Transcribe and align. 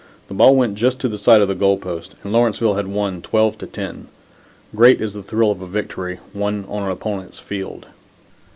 The 0.29 0.33
ball 0.33 0.55
went 0.55 0.79
just 0.79 0.99
to 1.01 1.07
the 1.07 1.19
side 1.19 1.41
of 1.41 1.47
the 1.47 1.53
goal 1.53 1.77
post, 1.77 2.15
and 2.23 2.33
Lawrenceville 2.33 2.73
had 2.73 2.87
won 2.87 3.21
12 3.21 3.59
to 3.59 3.67
10. 3.67 4.07
Great 4.75 4.99
is 4.99 5.13
the 5.13 5.21
thrill 5.21 5.51
of 5.51 5.61
a 5.61 5.67
victory 5.67 6.17
won 6.33 6.65
on 6.69 6.81
an 6.81 6.89
opponent's 6.89 7.37
field! 7.37 7.85